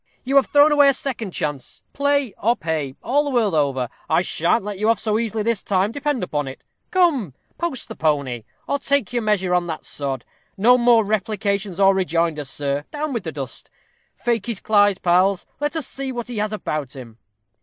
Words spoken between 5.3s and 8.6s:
this time, depend upon it. Come, post the pony,